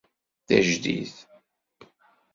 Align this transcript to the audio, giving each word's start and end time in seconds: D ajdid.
D 0.47 0.49
ajdid. 0.57 1.13